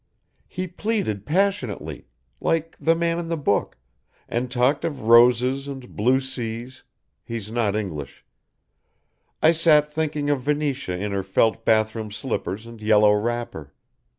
"He 0.47 0.65
pleaded 0.65 1.27
passionately 1.27 2.07
like 2.39 2.75
the 2.81 2.95
man 2.95 3.19
in 3.19 3.27
the 3.27 3.37
book, 3.37 3.77
and 4.27 4.49
talked 4.49 4.83
of 4.83 5.01
roses 5.01 5.67
and 5.67 5.95
blue 5.95 6.19
seas 6.19 6.81
he's 7.23 7.51
not 7.51 7.75
English 7.75 8.25
I 9.43 9.51
sat 9.51 9.93
thinking 9.93 10.27
of 10.31 10.41
Venetia 10.41 10.97
in 10.97 11.11
her 11.11 11.21
felt 11.21 11.65
bath 11.65 11.93
room 11.93 12.09
slippers 12.09 12.65
and 12.65 12.81
yellow 12.81 13.13
wrapper. 13.13 13.75